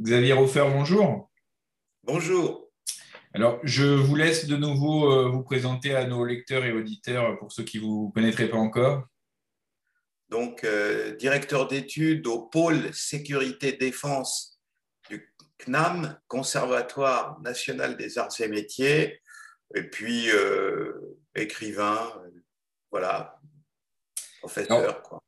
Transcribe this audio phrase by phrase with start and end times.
[0.00, 1.28] Xavier Hofer, bonjour.
[2.04, 2.70] Bonjour.
[3.34, 7.50] Alors, je vous laisse de nouveau euh, vous présenter à nos lecteurs et auditeurs pour
[7.50, 9.06] ceux qui ne vous connaîtraient pas encore.
[10.28, 14.60] Donc, euh, directeur d'études au pôle sécurité défense
[15.10, 19.20] du CNAM, Conservatoire national des arts et métiers,
[19.74, 20.92] et puis euh,
[21.34, 22.12] écrivain,
[22.92, 23.40] voilà,
[24.40, 25.02] professeur.
[25.02, 25.20] quoi.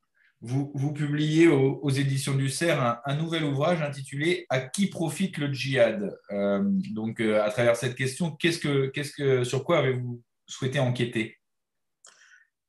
[0.43, 6.17] Vous, publiez aux, éditions du CERF un, nouvel ouvrage intitulé À qui profite le djihad
[6.31, 8.39] euh, Donc, euh, à travers cette question,
[9.45, 11.39] sur quoi avez-vous souhaité enquêter?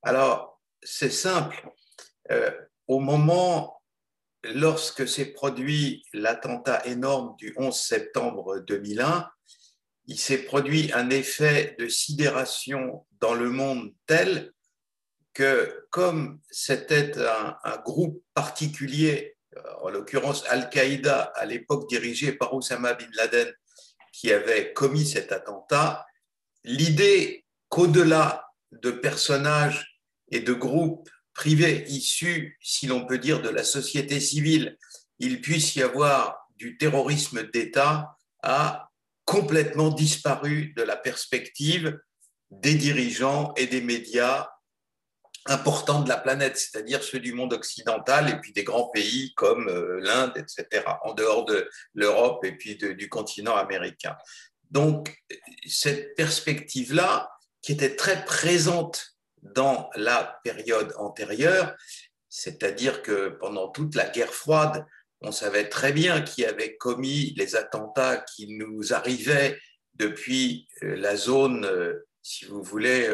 [0.01, 1.69] Alors, c'est simple.
[2.29, 2.51] Euh,
[2.87, 3.81] au moment,
[4.43, 9.29] lorsque s'est produit l'attentat énorme du 11 septembre 2001,
[10.07, 14.51] il s'est produit un effet de sidération dans le monde tel
[15.33, 22.93] que comme c'était un, groupe particulier, euh, en l'occurrence Al-Qaïda, à l'époque dirigé par Osama
[22.93, 23.51] Bin Laden,
[24.11, 26.05] qui avait commis cet attentat,
[26.63, 29.99] l'idée qu'au-delà de personnages
[30.31, 34.77] et de groupes privés issus, si l'on peut dire, de la société civile,
[35.19, 38.91] il puisse y avoir du terrorisme d'État a
[39.25, 41.99] complètement disparu de la perspective
[42.49, 44.50] des dirigeants et des médias
[45.47, 49.67] importants de la planète, c'est-à-dire ceux du monde occidental et puis des grands pays comme
[49.69, 54.15] euh, l'Inde, etc., en dehors de l'Europe et puis du continent américain.
[54.69, 55.17] Donc,
[55.67, 57.29] cette perspective-là,
[57.61, 61.75] qui était très présente dans la période antérieure,
[62.29, 64.85] c'est-à-dire que pendant toute la guerre froide,
[65.21, 69.59] on savait très bien qui avait commis les attentats qui nous arrivaient
[69.95, 73.07] depuis euh, la zone, euh, si vous voulez,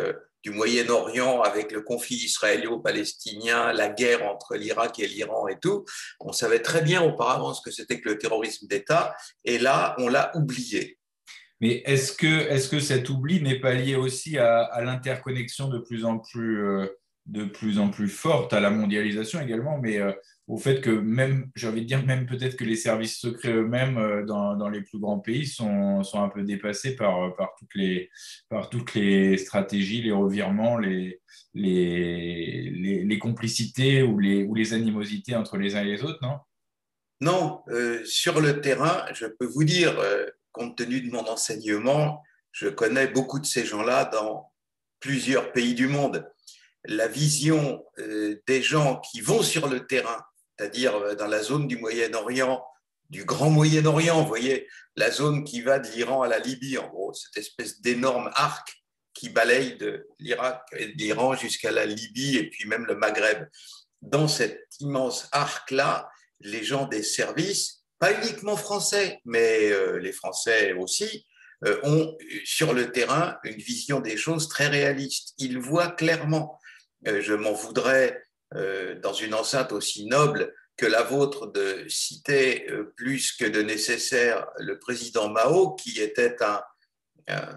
[0.47, 5.83] du Moyen-Orient avec le conflit israélo-palestinien, la guerre entre l'Irak et l'Iran et tout.
[6.21, 10.07] On savait très bien auparavant ce que c'était que le terrorisme d'État, et là, on
[10.07, 10.99] l'a oublié.
[11.59, 16.05] Mais est-ce que, est que cet oubli n'est pas lié aussi à, l'interconnexion de plus
[16.05, 16.87] en plus, euh,
[17.27, 20.13] de plus en plus forte, à la mondialisation également, mais euh,
[20.47, 23.97] au fait que même, j'ai envie de dire, même peut-être que les services secrets eux-mêmes
[23.97, 27.75] euh, dans, dans, les plus grands pays sont, sont, un peu dépassés par, par, toutes
[27.75, 28.09] les,
[28.47, 31.21] par toutes les stratégies, les revirements, les,
[31.53, 36.37] les, les, complicités ou les, ou les animosités entre les uns et les autres, non?
[37.19, 42.23] Non, euh, sur le terrain, je peux vous dire, euh, compte tenu de mon enseignement,
[42.51, 44.51] je connais beaucoup de ces gens-là dans
[44.99, 46.25] plusieurs pays du monde.
[46.87, 47.83] La vision
[48.47, 50.23] des gens qui vont sur le terrain
[50.57, 52.63] c'est-à-dire euh, dans la zone du Moyen-Orient,
[53.09, 56.87] du Grand Moyen-Orient, vous voyez, la zone qui va de l'Iran à la Libye, en
[56.87, 58.83] gros, cette espèce d'énorme arc
[59.13, 63.47] qui balaye de l'Irak et de l'Iran jusqu'à la Libye et puis même le Maghreb.
[64.01, 66.09] Dans cet immense arc-là,
[66.41, 71.25] les gens des services, pas uniquement français, mais euh, les Français aussi,
[71.65, 72.15] euh, ont
[72.45, 75.33] sur le terrain une vision des choses très réaliste.
[75.39, 76.59] Ils voient clairement.
[77.05, 78.21] Je m'en voudrais
[78.55, 83.61] euh, dans une enceinte aussi noble que la vôtre de citer euh, plus que de
[83.61, 86.61] nécessaire le président Mao, qui était un,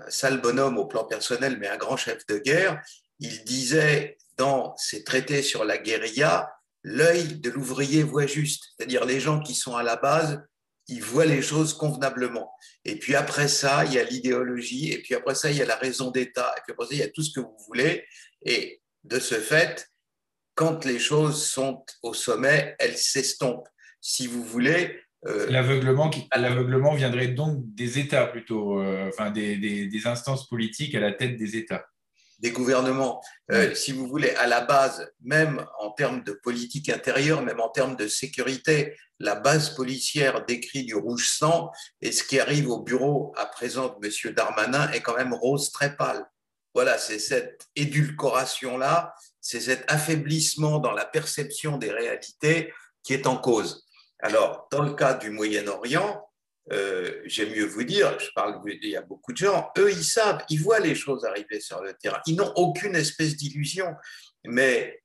[0.08, 2.82] sale bonhomme au plan personnel, mais un grand chef de guerre.
[3.20, 6.52] Il disait dans ses traités sur la guérilla,
[6.82, 10.40] l'œil de l'ouvrier voit juste, c'est-à-dire les gens qui sont à la base,
[10.88, 12.50] ils voient les choses convenablement.
[12.84, 15.66] Et puis après ça, il y a l'idéologie, et puis après ça, il y a
[15.66, 18.04] la raison d'État, et puis après ça, il y a tout ce que vous voulez.
[18.44, 19.90] Et de ce fait,
[20.54, 23.68] quand les choses sont au sommet, elles s'estompent.
[24.00, 25.00] Si vous voulez.
[25.26, 31.00] Euh, l'aveuglement, l'aveuglement viendrait donc des États plutôt, euh, enfin des, des, instances politiques à
[31.00, 31.86] la tête des États.
[32.38, 33.20] Des gouvernements.
[33.50, 37.68] Euh, si vous voulez, à la base, même en termes de politique intérieure, même en
[37.68, 42.80] termes de sécurité, la base policière décrit du rouge sang et ce qui arrive au
[42.80, 44.34] bureau à présent de M.
[44.34, 46.24] Darmanin est quand même rose très pâle.
[46.74, 52.72] Voilà, c'est cette édulcoration-là, c'est cet affaiblissement dans la perception des réalités
[53.02, 53.86] qui est en cause.
[54.20, 56.24] Alors, dans le cas du Moyen-Orient,
[56.72, 60.04] euh, j'aime mieux vous dire, je parle, il y a beaucoup de gens, eux, ils
[60.04, 62.20] savent, ils voient les choses arriver sur le terrain.
[62.26, 63.92] Ils n'ont aucune espèce d'illusion.
[64.44, 65.02] Mais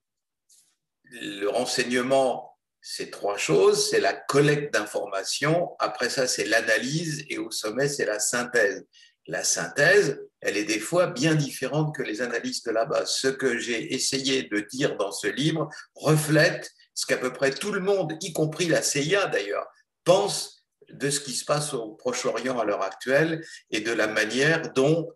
[1.06, 3.90] le renseignement, c'est trois choses.
[3.90, 8.86] C'est la collecte d'informations, après ça, c'est l'analyse, et au sommet, c'est la synthèse
[9.28, 13.10] la synthèse, elle est des fois bien différente que les analyses de la base.
[13.10, 17.72] Ce que j'ai essayé de dire dans ce livre reflète ce qu'à peu près tout
[17.72, 19.66] le monde, y compris la CIA d'ailleurs,
[20.04, 24.72] pense de ce qui se passe au Proche-Orient à l'heure actuelle et de la manière
[24.74, 25.12] dont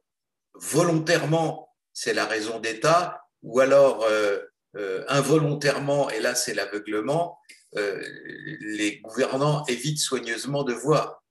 [0.55, 4.39] volontairement c'est la raison d'État ou alors euh,
[4.77, 7.37] euh, involontairement, et là c'est l'aveuglement,
[7.75, 11.23] les gouvernants évitent soigneusement de voir.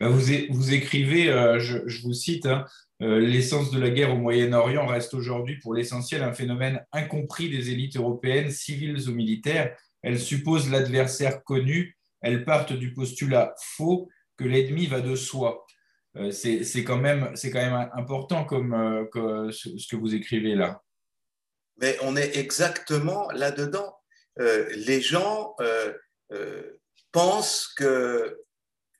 [0.00, 1.26] Vous, vous écrivez,
[1.58, 2.64] je, vous cite, hein,
[3.06, 7.96] l'essence de la guerre au Moyen-Orient reste aujourd'hui pour l'essentiel un phénomène incompris des élites
[7.96, 9.76] européennes, civiles ou militaires.
[10.02, 15.64] Elle suppose l'adversaire connu, elles partent du postulat faux que l'ennemi va de soi.
[16.16, 20.82] Euh, c'est quand, même, quand même important comme, euh, ce, que vous écrivez là.
[21.78, 23.96] Mais on est exactement là-dedans.
[24.40, 25.56] Euh, les gens
[27.12, 28.40] pensent que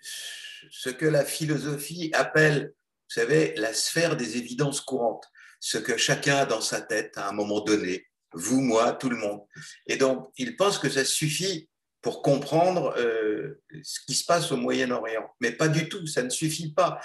[0.01, 2.73] ce que la philosophie appelle,
[3.09, 5.25] vous savez, la sphère des évidences courantes,
[5.61, 9.17] ce que chacun a dans sa tête à un moment donné, vous, moi, tout le
[9.17, 9.41] monde.
[9.87, 11.69] Et donc, ils pensent que ça suffit
[12.03, 15.27] pour comprendre euh, ce qui se passe au Moyen-Orient.
[15.41, 17.01] Mais pas du tout, ça ne suffit pas.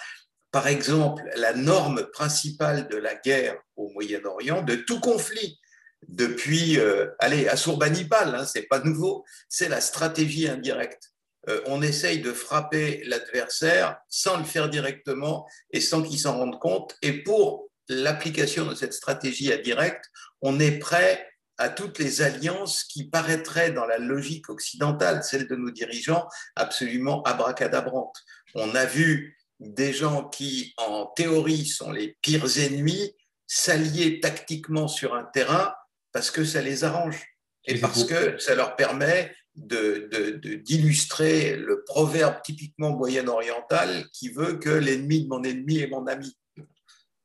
[0.52, 5.60] Par exemple, la norme principale de la guerre au Moyen-Orient, de tout conflit,
[6.08, 11.14] depuis, euh, allez, Assurbanipal, hein, c'est pas nouveau, c'est la stratégie indirecte.
[11.50, 16.60] Euh, on essaye de frapper l'adversaire sans le faire directement et sans qu'il s'en rende
[16.60, 16.96] compte.
[17.02, 20.06] Et pour l'application de cette stratégie indirecte,
[20.42, 21.26] on est prêt
[21.58, 27.22] à toutes les alliances qui paraîtraient dans la logique occidentale, celle de nos dirigeants, absolument
[27.24, 28.16] abracadabrantes.
[28.56, 33.14] On a vu des gens qui, en théorie, sont les pires ennemis,
[33.46, 35.74] s'allier tactiquement sur un terrain
[36.14, 37.22] parce que ça les arrange
[37.66, 44.70] et, parce que ça leur permet d'illustrer de, le proverbe typiquement moyen-oriental qui veut que
[44.70, 46.36] l'ennemi de mon ennemi est mon ami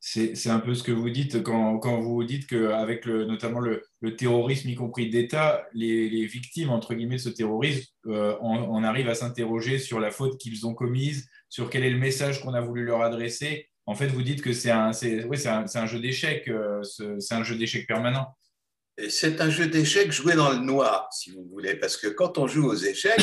[0.06, 3.82] c'est un peu ce que vous dites quand, vous dites qu'avec le, notamment le,
[4.16, 9.14] terrorisme, y compris d'État, les, victimes, entre guillemets, de ce terrorisme, euh, on, arrive à
[9.14, 12.84] s'interroger sur la faute qu'ils ont commise, sur quel est le message qu'on a voulu
[12.84, 13.70] leur adresser.
[13.86, 17.56] En fait, vous dites que c'est un, un, un, jeu d'échecs, euh, c'est un jeu
[17.56, 18.26] d'échecs permanent.
[19.08, 22.46] C'est un jeu d'échecs joué dans le noir, si vous voulez, parce que quand on
[22.46, 23.20] joue aux échecs,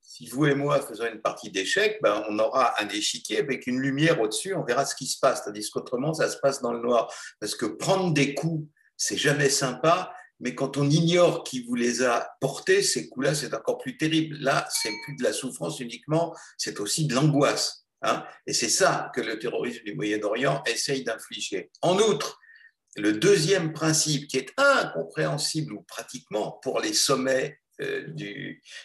[0.00, 3.80] si vous et moi faisons une partie d'échecs, ben, on aura un échiquier avec une
[3.80, 5.44] lumière au-dessus, on verra ce qui se passe.
[5.44, 7.12] Tandis qu'autrement, ça se passe dans le noir.
[7.40, 12.02] Parce que prendre des coups, c'est jamais sympa, mais quand on ignore qui vous les
[12.02, 14.36] a portés, ces coups-là, c'est encore plus terrible.
[14.38, 17.80] Là, c'est plus de la souffrance uniquement, c'est aussi de l'angoisse.
[18.04, 18.24] Hein.
[18.48, 21.70] et c'est ça que le terrorisme du Moyen-Orient essaye d'infliger.
[21.82, 22.40] En outre,
[22.96, 28.06] le deuxième principe qui est incompréhensible ou pratiquement pour les sommets euh,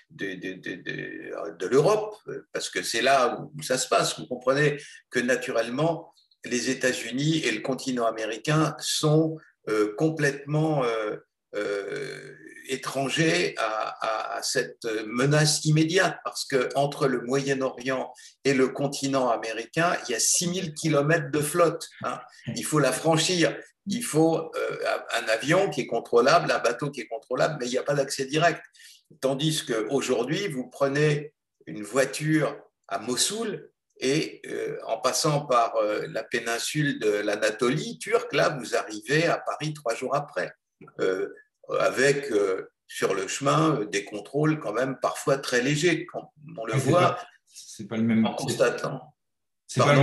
[0.10, 2.16] de, l'Europe,
[2.54, 4.18] parce que c'est là où ça se passe.
[4.18, 4.78] Vous comprenez
[5.10, 6.14] que naturellement,
[6.46, 9.38] les États-Unis et le continent américain sont
[9.68, 11.18] euh, complètement euh,
[12.68, 20.12] étrangers à, cette menace immédiate, parce que entre le Moyen-Orient et le continent américain, il
[20.12, 21.90] y a 6000 kilomètres de flotte.
[22.04, 22.20] Hein.
[22.56, 23.58] Il faut la franchir.
[23.88, 24.52] Il faut
[25.14, 27.96] un avion qui est contrôlable, un bateau qui est contrôlable, mais il n'y a pas
[27.96, 28.62] d'accès direct.
[29.22, 31.34] Tandis qu'aujourd'hui, vous prenez
[31.66, 32.56] une voiture
[32.88, 38.76] à Mossoul et euh, en passant par euh, la péninsule de l'Anatolie turque, là, vous
[38.76, 40.52] arrivez à Paris trois jours après,
[41.00, 41.34] euh,
[41.80, 42.32] avec
[42.88, 47.18] sur le chemin des contrôles quand même parfois très légers, quand on le voit
[47.58, 49.14] c'est pas le même, en constatant.
[49.68, 50.00] C'est pas, pas,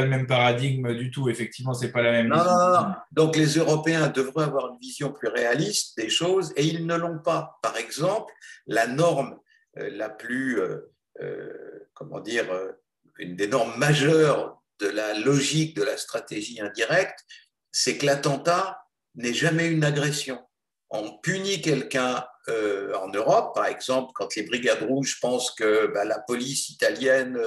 [0.00, 2.28] le même paradigme du tout, effectivement, c'est pas la même.
[2.28, 6.64] Non, non, non, Donc les Européens devraient avoir une vision plus réaliste des choses et
[6.64, 7.58] ils ne l'ont pas.
[7.62, 8.32] Par exemple,
[8.66, 9.36] la norme
[9.78, 12.46] euh, la plus, euh, euh, comment dire,
[13.18, 17.18] une des normes majeures de la logique de la stratégie indirecte,
[17.72, 18.80] c'est que l'attentat
[19.16, 20.40] n'est jamais une agression.
[20.90, 26.18] On punit quelqu'un en Europe, par exemple, quand les brigades rouges pensent que bah, la
[26.18, 27.38] police italienne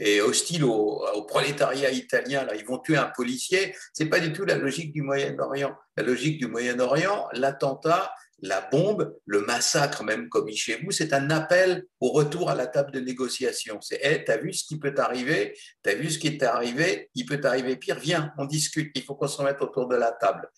[0.00, 4.46] et hostile au, prolétariat italien, là, ils vont tuer un policier, c'est pas du tout
[4.46, 5.74] la logique du Moyen-Orient.
[5.98, 8.10] La logique du Moyen-Orient, l'attentat,
[8.42, 12.66] la bombe, le massacre même commis chez vous, c'est un appel au retour à la
[12.66, 13.78] table de négociation.
[13.82, 17.26] C'est hey, t'as vu ce qui peut t'arriver, t'as vu ce qui t'est arrivé, il
[17.26, 20.48] peut t'arriver pire, viens, on discute, il faut qu'on se remette autour de la table.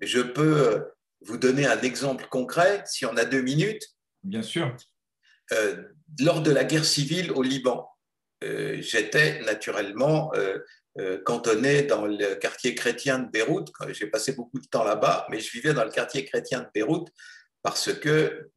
[0.00, 0.80] Je peux euh,
[1.22, 3.82] vous donner un exemple concret, si on a deux minutes.
[4.22, 4.74] Bien sûr.
[5.52, 5.82] Euh,
[6.20, 7.88] lors de la guerre civile au Liban,
[8.44, 10.58] euh, j'étais naturellement euh,
[11.24, 13.70] cantonné dans le quartier chrétien de Beyrouth.
[13.90, 17.08] J'ai passé beaucoup de temps là-bas, mais je vivais dans le quartier chrétien de Beyrouth
[17.62, 18.50] parce que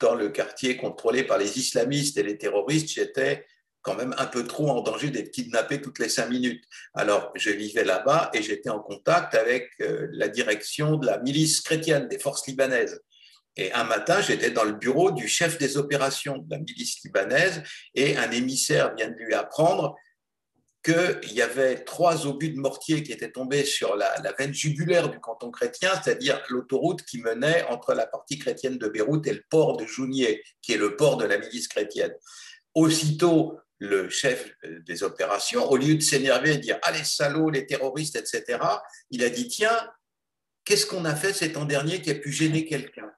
[0.00, 3.46] dans le quartier contrôlé par les islamistes et les terroristes, j'étais
[3.86, 6.64] quand même un peu trop en danger d'être kidnappé toutes les cinq minutes.
[6.92, 12.08] Alors, je vivais là-bas et j'étais en contact avec la direction de la milice chrétienne
[12.08, 13.00] des forces libanaises.
[13.56, 17.62] Et un matin, j'étais dans le bureau du chef des opérations de la milice libanaise
[17.94, 19.94] et un émissaire vient de lui apprendre
[20.82, 25.20] qu'il y avait trois obus de mortier qui étaient tombés sur la, veine jugulaire du
[25.20, 29.76] canton chrétien, c'est-à-dire l'autoroute qui menait entre la partie chrétienne de Beyrouth et le port
[29.76, 32.12] de Jounier, qui est le port de la milice chrétienne.
[32.74, 34.50] Aussitôt, le chef
[34.86, 38.58] des opérations, au lieu de s'énerver et de dire Allez, salauds, les terroristes, etc.,
[39.10, 39.90] il a dit Tiens,
[40.64, 43.10] qu'est-ce qu'on a fait cet an dernier qui a pu gêner quelqu'un?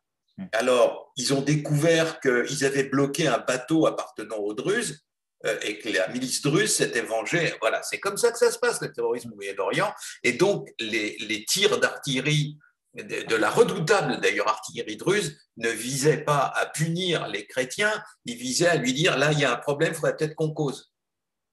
[0.52, 5.04] Alors, ils ont découvert qu'ils avaient bloqué un bateau appartenant aux Druzes
[5.46, 7.54] euh, et que la milice druze s'était vengée.
[7.60, 9.92] Voilà, c'est comme ça que ça se passe, le terrorisme au Moyen-Orient.
[10.22, 12.56] Et donc, les, tirs d'artillerie,
[12.95, 18.68] de, la redoutable d'ailleurs artillerie druze, ne visaient pas à punir les chrétiens, ils visaient
[18.68, 20.92] à lui dire là, il y a un problème, il faudrait peut-être qu'on cause.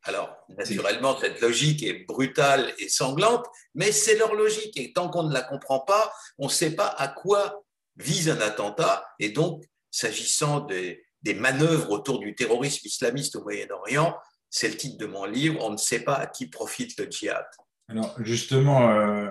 [0.04, 4.77] Alors, naturellement, cette logique est brutale et sanglante, mais c'est leur logique.
[4.77, 7.63] Et tant qu'on ne la comprend pas, on ne sait pas à quoi
[7.96, 9.08] vise un attentat.
[9.20, 14.15] Et donc, s'agissant des, des manœuvres autour du terrorisme islamiste au Moyen-Orient,
[14.51, 17.46] c'est le titre de mon livre, On ne sait pas à qui profite le djihad.
[17.88, 19.30] Alors justement, euh,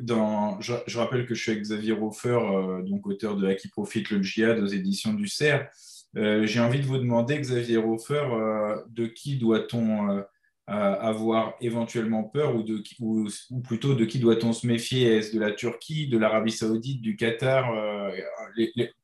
[0.00, 3.68] dans, je, rappelle que je suis avec Xavier Hofer, euh, donc auteur de À qui
[3.68, 5.68] profite le djihad aux éditions du CERF.
[6.16, 8.24] Euh, j'ai envie de vous demander, Xavier Hofer,
[8.88, 10.24] de qui doit-on
[10.68, 12.82] avoir éventuellement peur ou, de,
[13.64, 15.16] plutôt de qui doit-on se méfier?
[15.16, 17.70] Est-ce de la Turquie, de l'Arabie saoudite, du Qatar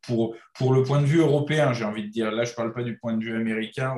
[0.03, 0.37] pour,
[0.73, 2.31] le point de vue européen, j'ai envie de dire.
[2.31, 3.97] Là, je ne parle pas du point de vue américain,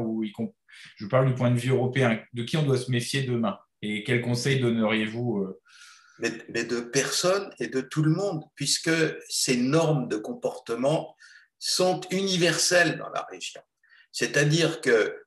[0.96, 2.18] je parle du point de vue européen.
[2.32, 3.58] De qui on doit se méfier demain?
[3.84, 5.60] Et quels conseils donneriez-vous euh?
[6.18, 8.90] mais, de personne et de tout le monde, puisque
[9.28, 11.14] ces normes de comportement
[11.58, 13.60] sont universelles dans la région.
[14.12, 15.24] C'est-à-dire que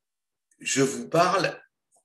[0.59, 1.59] je vous parle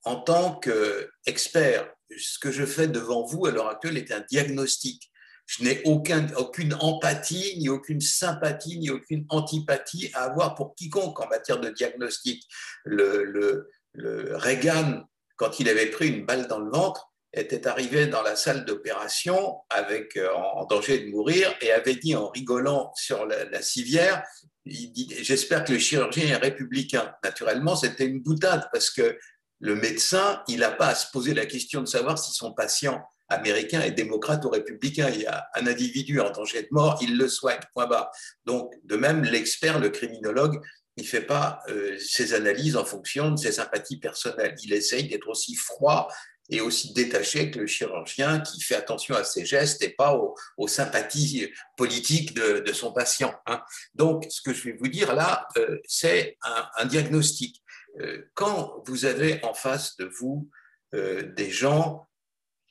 [0.05, 1.89] en tant qu'expert.
[2.17, 5.11] Ce que je fais devant vous à l'heure actuelle est un diagnostic.
[5.47, 11.29] Je n'ai aucune empathie, ni aucune sympathie, ni aucune antipathie à avoir pour quiconque en
[11.29, 12.47] matière de diagnostic.
[12.85, 15.05] Le, le, le Reagan,
[15.37, 19.61] quand il avait pris une balle dans le ventre, était arrivé dans la salle d'opération
[19.71, 24.23] avec euh, en danger de mourir et avait dit en rigolant sur la, civière,
[24.67, 27.15] il dit j'espère que le chirurgien est républicain.
[27.25, 29.19] Naturellement, c'était une boutade parce que
[29.61, 33.03] le médecin, il n'a pas à se poser la question de savoir si son patient
[33.33, 35.11] américain est démocrate ou républicain.
[35.11, 38.11] Il y a un individu en danger de mort, il le souhaite, point bas.
[38.45, 40.61] Donc, de même, l'expert, le criminologue,
[40.97, 44.55] il ne fait pas euh, ses analyses en fonction de ses sympathies personnelles.
[44.63, 46.09] Il essaye d'être aussi froid
[46.51, 50.69] et aussi détaché que le chirurgien qui fait attention à ses gestes et pas aux,
[50.69, 53.35] sympathies politiques de, son patient.
[53.47, 53.63] Hein.
[53.95, 57.63] Donc, ce que je vais vous dire là, euh, c'est un, diagnostic.
[58.01, 60.51] Euh, quand vous avez en face de vous
[60.93, 62.07] des gens,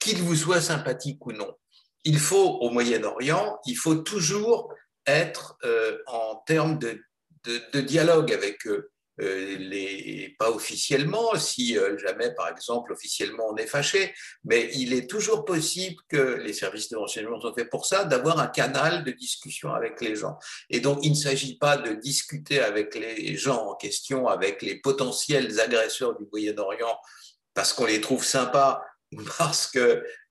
[0.01, 1.55] qu'ils vous soient sympathiques ou non,
[2.03, 4.73] il faut, au Moyen-Orient, il faut toujours
[5.05, 7.01] être euh, en termes de,
[7.81, 8.91] dialogue avec eux.
[9.17, 15.43] les, pas officiellement, si jamais, par exemple, officiellement on est fâché, mais il est toujours
[15.43, 19.73] possible que les services de renseignement sont faits pour ça, d'avoir un canal de discussion
[19.73, 20.37] avec les gens.
[20.69, 24.75] Et donc, il ne s'agit pas de discuter avec les gens en question, avec les
[24.75, 26.97] potentiels agresseurs du Moyen-Orient,
[27.53, 28.83] parce qu'on les trouve sympas
[29.37, 29.79] parce qu'on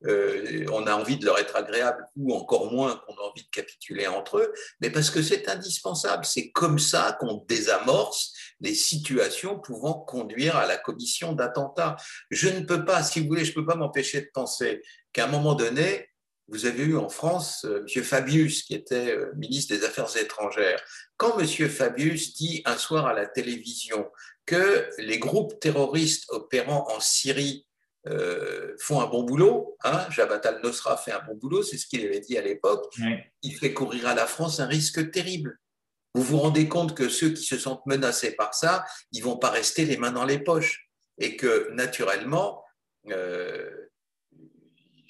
[0.06, 4.06] euh, a envie de leur être agréable ou encore moins qu'on a envie de capituler
[4.06, 6.24] entre eux, mais parce que c'est indispensable.
[6.24, 11.96] C'est comme ça qu'on désamorce les situations pouvant conduire à la commission d'attentats.
[12.30, 14.82] Je ne peux pas, si vous voulez, je ne peux pas m'empêcher de penser
[15.12, 16.08] qu'à un moment donné,
[16.48, 18.02] vous avez eu en France euh, M.
[18.02, 20.82] Fabius, qui était euh, ministre des Affaires étrangères.
[21.16, 21.46] Quand M.
[21.46, 24.10] Fabius dit un soir à la télévision
[24.46, 27.68] que les groupes terroristes opérant en Syrie
[28.06, 32.04] euh, font un bon boulot, hein, Jabhat al-Nosra fait un bon boulot, c'est ce qu'il
[32.04, 32.94] avait dit à l'époque,
[33.42, 35.58] il fait courir à la France un risque terrible.
[36.14, 39.50] Vous vous rendez compte que ceux qui se sentent menacés par ça, ils vont pas
[39.50, 40.88] rester les mains dans les poches.
[41.18, 42.64] Et que naturellement,
[43.10, 43.89] euh,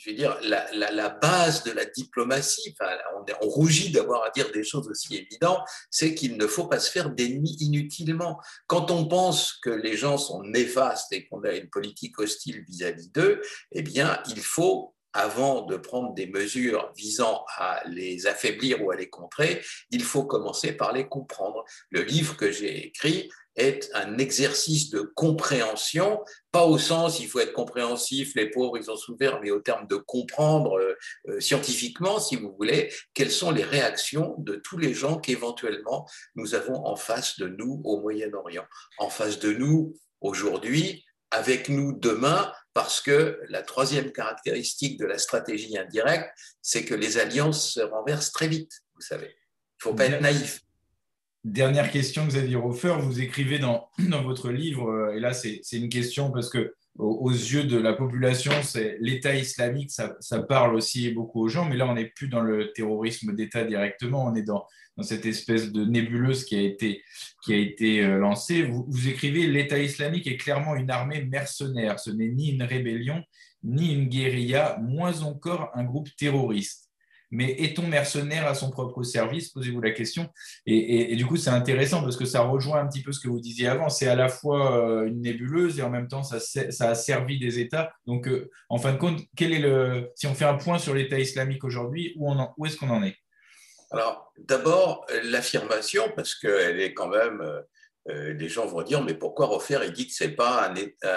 [0.00, 2.75] je veux dire, la, base de la diplomatie,
[3.14, 6.80] on, on, rougit d'avoir à dire des choses aussi évidentes, c'est qu'il ne faut pas
[6.80, 8.40] se faire d'ennemis inutilement.
[8.66, 13.11] Quand on pense que les gens sont néfastes et qu'on a une politique hostile vis-à-vis
[13.11, 13.42] d'eux,
[13.73, 18.97] eh bien, il faut avant de prendre des mesures visant à les affaiblir ou à
[18.97, 21.64] les contrer, il faut commencer par les comprendre.
[21.90, 26.21] Le livre que j'ai écrit est un exercice de compréhension,
[26.52, 29.87] pas au sens il faut être compréhensif, les pauvres ils ont souffert, mais au terme
[29.87, 30.95] de comprendre euh,
[31.28, 36.54] euh, scientifiquement, si vous voulez, quelles sont les réactions de tous les gens qu'éventuellement nous
[36.54, 38.66] avons en face de nous au Moyen-Orient,
[38.99, 45.19] en face de nous aujourd'hui, avec nous demain, parce que la troisième caractéristique de la
[45.19, 46.30] stratégie indirecte,
[46.62, 49.26] c'est que les alliances se renversent très vite, vous savez.
[49.26, 50.61] Il ne faut pas être naïf.
[51.44, 52.97] Dernière question, Xavier Hofer.
[53.00, 53.88] Vous écrivez dans,
[54.25, 58.99] votre livre, et là c'est une question parce que aux, yeux de la population, c'est
[59.00, 62.73] l'État islamique, ça, parle aussi beaucoup aux gens, mais là on n'est plus dans le
[62.73, 64.66] terrorisme d'État directement, on est dans,
[65.00, 67.02] cette espèce de nébuleuse qui a été,
[67.49, 68.64] été lancée.
[68.64, 73.25] Vous écrivez l'État islamique est clairement une armée mercenaire, ce n'est ni une rébellion,
[73.62, 76.89] ni une guérilla, moins encore un groupe terroriste.
[77.30, 79.50] Mais est-on mercenaire à son propre service?
[79.50, 80.28] Posez-vous la question.
[80.66, 83.40] Et, du coup, c'est intéressant parce que ça rejoint un petit peu ce que vous
[83.40, 83.88] disiez avant.
[83.88, 86.38] C'est à la fois euh, une nébuleuse et en même temps, ça,
[86.80, 87.92] a servi des États.
[88.06, 90.94] Donc, euh, en fin de compte, quel est le, si on fait un point sur
[90.94, 93.16] l'État islamique aujourd'hui, où, est-ce qu'on en est?
[93.92, 97.42] Alors, d'abord, l'affirmation, parce qu'elle est quand même
[98.08, 99.84] euh, les gens vont dire, mais pourquoi refaire?
[99.84, 100.72] Il dit que ce n'est pas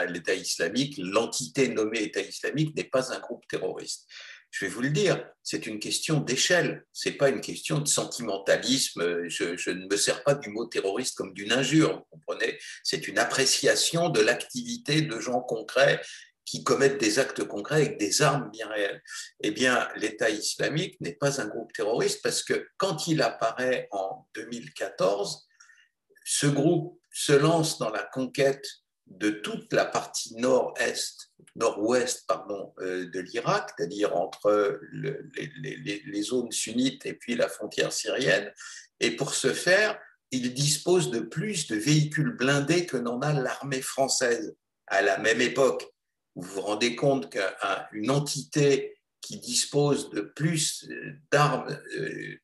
[0.08, 4.08] l'État islamique, l'entité nommée État islamique n'est pas un groupe terroriste.
[4.54, 7.88] Je vais vous le dire, c'est une question d'échelle, ce n'est pas une question de
[7.88, 9.28] sentimentalisme.
[9.28, 13.18] Je, ne me sers pas du mot terroriste comme d'une injure, vous comprenez C'est une
[13.18, 16.00] appréciation de l'activité de gens concrets
[16.46, 19.02] qui commettent des actes concrets avec des armes bien réelles.
[19.40, 24.28] Eh bien, l'État islamique n'est pas un groupe terroriste parce que quand il apparaît en
[24.36, 25.48] 2014,
[26.26, 28.68] ce groupe se lance dans la conquête
[29.20, 37.06] de toute la partie nord-est, nord-ouest pardon, euh, de l'Irak, c'est-à-dire entre les, zones sunnites
[37.06, 38.52] et puis la frontière syrienne.
[39.00, 40.00] Et pour ce faire,
[40.32, 44.56] il dispose de plus de véhicules blindés que n'en a l'armée française
[44.88, 45.86] à la même époque.
[46.36, 50.90] Vous vous rendez compte qu'une entité qui dispose de plus
[51.32, 52.36] d'armes, euh,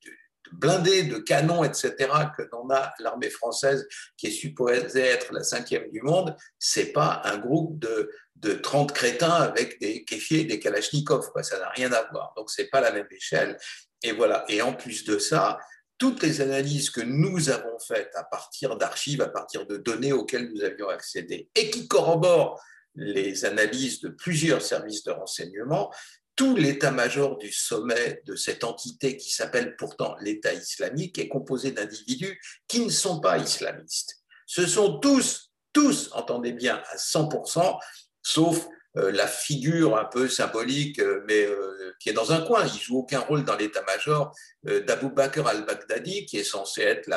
[0.53, 1.95] blindés de canons, etc.,
[2.37, 3.87] que n'en a l'armée française,
[4.17, 8.91] qui est supposée être la cinquième du monde, c'est pas un groupe de, de 30
[8.93, 11.31] crétins avec des kéfiers et des kalachnikovs.
[11.41, 12.33] Ça n'a rien à voir.
[12.35, 13.57] Donc, c'est pas la même échelle.
[14.03, 14.45] Et voilà.
[14.47, 15.59] Et en plus de ça,
[15.97, 20.49] toutes les analyses que nous avons faites à partir d'archives, à partir de données auxquelles
[20.51, 22.59] nous avions accédé, et qui corroborent
[22.95, 25.93] les analyses de plusieurs services de renseignement,
[26.39, 32.39] tout l'état-major du sommet de cette entité qui s'appelle pourtant l'État islamique est composé d'individus
[32.65, 34.23] qui ne sont pas islamistes.
[34.45, 37.77] Ce sont tous, tous, entendez bien, à 100%,
[38.23, 38.65] sauf
[38.95, 42.65] euh, la figure un peu symbolique, euh, mais euh, qui est dans un coin.
[42.65, 47.09] Il joue aucun rôle dans l'état-major d'Abu Bakr al-Baghdadi, qui est censé être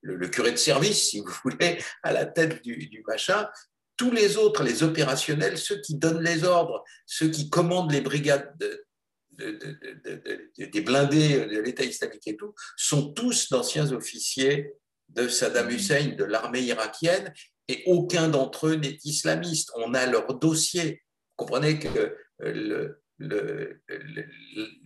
[0.00, 3.46] le, curé de service, si vous voulez, à la tête du, du machin
[3.96, 8.52] tous les autres, les opérationnels, ceux qui donnent les ordres, ceux qui commandent les brigades
[9.38, 14.72] des blindés de l'État islamique et tout, sont tous d'anciens officiers
[15.08, 17.32] de Saddam Hussein, de l'armée irakienne,
[17.68, 19.72] et aucun d'entre eux n'est islamiste.
[19.76, 21.02] On a leur dossier.
[21.36, 22.16] Vous comprenez que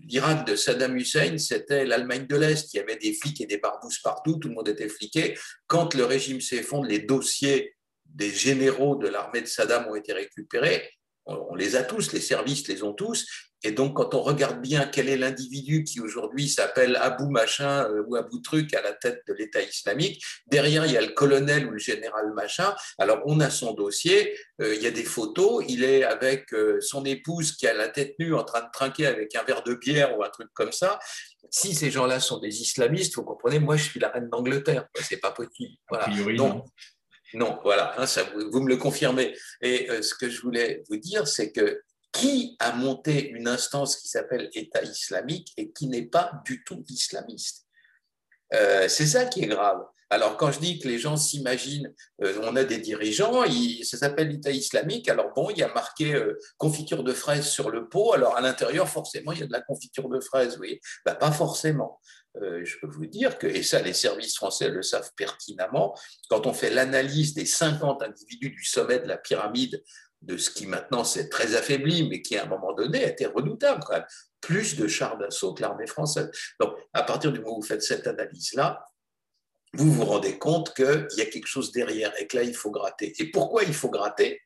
[0.09, 2.73] l'Irak de Saddam Hussein, c'était l'Allemagne de l'Est.
[2.75, 5.39] Il y avait des flics et des barbousses partout, tout le monde était fliqué.
[5.67, 7.75] Quand le régime s'effondre, les dossiers
[8.15, 10.91] des généraux de l'armée de Saddam ont été récupérés.
[11.27, 13.27] On les a tous, les services les ont tous.
[13.63, 18.03] Et donc, quand on regarde bien quel est l'individu qui aujourd'hui s'appelle Abu Machin euh,
[18.07, 21.67] ou Abu Truc à la tête de l'État islamique, derrière, il y a le colonel
[21.67, 22.75] ou le général Machin.
[22.99, 26.81] Alors, on a son dossier, euh, il y a des photos, il est avec euh,
[26.81, 29.75] son épouse qui a la tête nue en train de trinquer avec un verre de
[29.75, 30.99] bière ou un truc comme ça.
[31.51, 34.87] Si ces gens-là sont des islamistes, vous comprenez, moi, je suis la reine d'Angleterre.
[35.03, 35.75] C'est pas possible.
[35.91, 36.07] Voilà.
[36.35, 36.65] donc,
[37.35, 38.07] non, voilà, hein,
[38.51, 39.37] vous, me le confirmez.
[39.61, 43.97] Et euh, ce que je voulais vous dire, c'est que qui a monté une instance
[43.97, 47.67] qui s'appelle État islamique et qui n'est pas du tout islamiste?
[48.53, 49.85] Euh, C'est ça qui est grave.
[50.11, 53.45] Alors, quand je dis que les gens s'imaginent, euh, on a des dirigeants,
[53.85, 56.21] ça s'appelle l'État islamique, alors bon, il y a marqué
[56.59, 59.63] confiture de fraises sur le pot, alors à l'intérieur, forcément, il y a de la
[59.63, 60.81] confiture de fraises, oui.
[61.07, 62.01] Ben, pas forcément.
[62.43, 65.97] Euh, je peux vous dire que, et ça les services français le savent pertinemment,
[66.29, 69.83] quand on fait l'analyse des 50 individus du sommet de la pyramide,
[70.23, 73.83] de ce qui maintenant s'est très affaibli, mais qui à un moment donné était redoutable
[73.85, 74.07] quand même,
[74.41, 76.31] plus de chars d'assaut que l'armée française.
[76.61, 78.85] Donc à partir du moment où vous faites cette analyse-là,
[79.75, 82.71] vous vous rendez compte qu'il y a quelque chose derrière et que là, il faut
[82.71, 83.15] gratter.
[83.19, 84.41] Et pourquoi il faut gratter?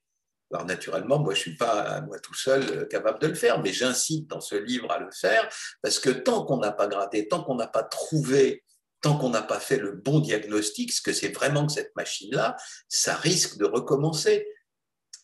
[0.52, 3.60] Alors naturellement, moi je ne suis pas moi tout seul euh, capable de le faire,
[3.60, 5.48] mais j'incite dans ce livre à le faire,
[5.82, 8.62] parce que tant qu'on n'a pas gratté, tant qu'on n'a pas trouvé,
[9.00, 12.56] tant qu'on n'a pas fait le bon diagnostic, ce que c'est vraiment que cette machine-là,
[12.88, 14.46] ça risque de recommencer.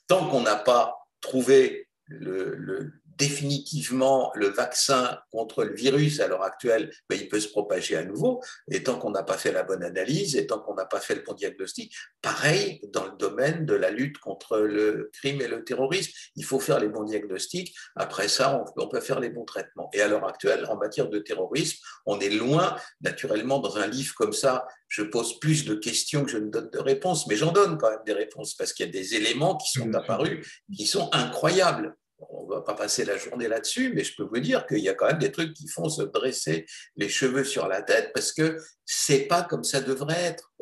[0.08, 6.90] Tant qu'on n'a pas trouvé le, définitivement le vaccin contre le virus à l'heure actuelle,
[7.08, 8.40] ben, il peut se propager à nouveau.
[8.70, 11.14] Et tant qu'on n'a pas fait la bonne analyse, et tant qu'on n'a pas fait
[11.14, 15.62] le bon diagnostic, pareil dans le domaine de la lutte contre le crime et le
[15.64, 17.76] terrorisme, il faut faire les bons diagnostics.
[17.94, 19.90] Après ça, on, peut faire les bons traitements.
[19.92, 24.14] Et à l'heure actuelle, en matière de terrorisme, on est loin, naturellement, dans un livre
[24.14, 27.52] comme ça, je pose plus de questions que je ne donne de réponses, mais j'en
[27.52, 30.86] donne quand même des réponses parce qu'il y a des éléments qui sont apparus qui
[30.86, 31.94] sont incroyables
[32.28, 34.88] on ne va pas passer la journée là-dessus, mais je peux vous dire qu'il y
[34.88, 38.32] a quand même des trucs qui font se dresser les cheveux sur la tête parce
[38.32, 40.52] que c'est pas comme ça devrait être.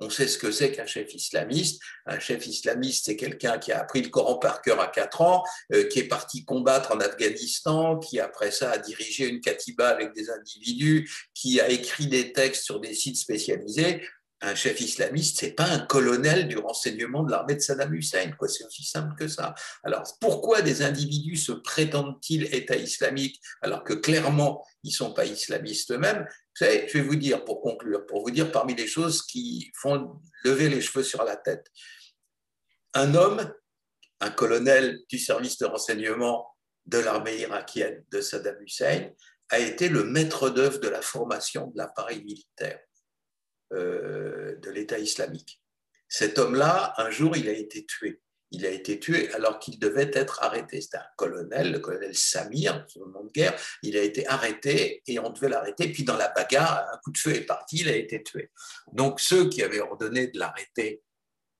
[0.00, 1.82] On sait ce que c'est qu'un chef islamiste.
[2.06, 5.42] Un chef islamiste, c'est quelqu'un qui a appris le Coran par cœur à 4 ans,
[5.72, 10.14] euh, qui est parti combattre en Afghanistan, qui après ça a dirigé une katiba avec
[10.14, 14.00] des individus, qui a écrit des textes sur des sites spécialisés
[14.40, 18.30] un chef islamiste, c'est pas un colonel du renseignement de l'armée de Saddam Hussein.
[18.48, 19.54] C'est aussi simple que ça.
[19.82, 25.90] Alors, pourquoi des individus se prétendent-ils État islamique alors que clairement ils sont pas islamistes
[25.90, 26.26] eux-mêmes?
[26.54, 30.68] Je vais vous dire pour conclure, pour vous dire parmi les choses qui font lever
[30.68, 31.66] les cheveux sur la tête.
[32.94, 33.52] Un homme,
[34.20, 36.46] un colonel du service de renseignement
[36.86, 39.10] de l'armée irakienne de Saddam Hussein,
[39.50, 42.80] a été le maître d'œuvre de la formation de l'appareil militaire
[43.72, 45.62] euh, de l'État islamique.
[46.08, 48.22] Cet homme-là, un jour, il a été tué.
[48.50, 50.80] Il a été tué alors qu'il devait être arrêté.
[50.80, 53.54] C'était un colonel, le colonel Samir, au moment de guerre.
[53.82, 55.92] Il a été arrêté et on devait l'arrêter.
[55.92, 58.50] Puis dans la bagarre, un coup de feu est parti, il a été tué.
[58.92, 61.02] Donc ceux qui avaient ordonné de l'arrêter,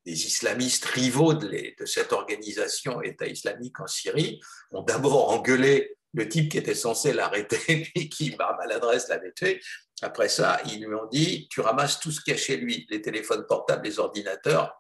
[0.07, 1.47] les islamistes rivaux de,
[1.79, 4.41] de cette organisation État islamique en Syrie,
[4.71, 9.61] ont d'abord engueulé le type qui était censé l'arrêter, puis qui, par maladresse, l'avait tué.
[10.03, 12.87] Après ça, ils lui ont dit, tu ramasses tout ce qu'il y a chez lui,
[12.91, 14.79] les téléphones portables, les ordinateurs,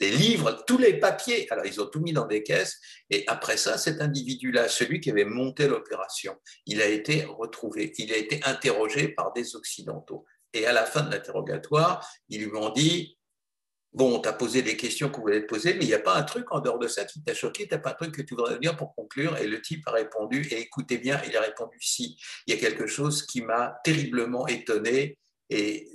[0.00, 1.50] les livres, tous les papiers.
[1.50, 2.78] Alors, ils ont tout mis dans des caisses.
[3.10, 7.92] Et après ça, cet individu-là, celui qui avait monté l'opération, il a été retrouvé.
[7.98, 10.24] Il a été interrogé par des Occidentaux.
[10.54, 13.18] Et à la fin de l'interrogatoire, ils lui ont dit,
[13.94, 16.16] Bon, on t'a posé des questions qu'on voulait te poser, mais il n'y a pas
[16.16, 18.34] un truc en dehors de ça qui t'a choqué, tu pas un truc que tu
[18.34, 19.36] voudrais dire pour conclure?
[19.36, 22.16] Et le type a répondu, et écoutez bien, il a répondu si.
[22.46, 25.18] Il y a quelque chose qui m'a terriblement étonné
[25.50, 25.90] et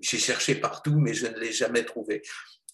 [0.00, 2.22] j'ai cherché partout, mais je ne l'ai jamais trouvé.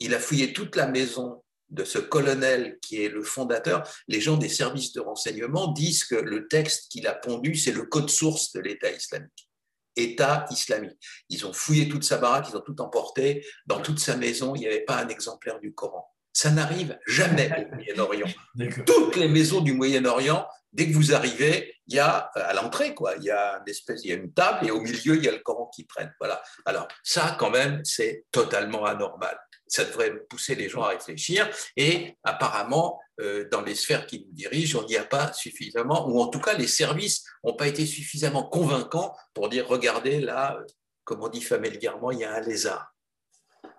[0.00, 3.88] Il a fouillé toute la maison de ce colonel qui est le fondateur.
[4.06, 7.84] Les gens des services de renseignement disent que le texte qu'il a pondu, c'est le
[7.84, 9.48] code source de l'État islamique.
[9.96, 10.98] État islamique.
[11.28, 13.44] Ils ont fouillé toute sa baraque, ils ont tout emporté.
[13.66, 16.12] Dans toute sa maison, il n'y avait pas un exemplaire du Coran.
[16.32, 18.28] Ça n'arrive jamais au Moyen-Orient.
[18.86, 22.94] Toutes les maisons du Moyen-Orient, dès que vous arrivez, il y a euh, à l'entrée
[22.94, 25.24] quoi, il y a une espèce, il y a une table et au milieu il
[25.24, 26.12] y a le Coran qui traîne.
[26.18, 26.42] Voilà.
[26.64, 29.38] Alors ça, quand même, c'est totalement anormal
[29.72, 31.48] ça devrait pousser les gens à réfléchir.
[31.76, 36.20] Et apparemment, euh, dans les sphères qui nous dirigent, on n'y a pas suffisamment, ou
[36.20, 40.58] en tout cas, les services n'ont pas été suffisamment convaincants pour dire regardez là,
[41.04, 42.91] comme on dit familièrement, il y a un lézard.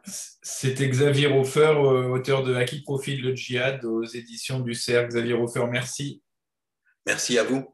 [0.06, 5.08] C'était Xavier Hofer, euh, auteur de À qui profite le djihad aux éditions du CERF.
[5.08, 6.22] Xavier Hofer, merci.
[7.06, 7.74] Merci à vous.